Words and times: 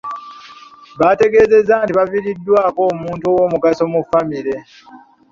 Baategeezezza 0.99 1.73
nti 1.83 1.91
baviiriddwako 1.97 2.81
omuntu 2.91 3.23
owoomugaso 3.31 3.83
mu 3.91 3.99
ffamire. 4.03 4.55